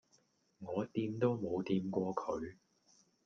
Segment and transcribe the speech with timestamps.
[0.61, 2.55] 我掂都冇掂過佢